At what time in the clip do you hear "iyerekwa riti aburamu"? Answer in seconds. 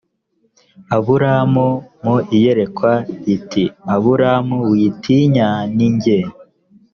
2.35-4.57